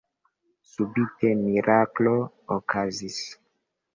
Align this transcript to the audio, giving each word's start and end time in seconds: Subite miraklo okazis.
Subite 0.71 1.29
miraklo 1.41 2.15
okazis. 2.57 3.21